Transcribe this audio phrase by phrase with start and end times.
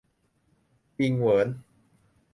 [0.99, 1.47] อิงเหวิน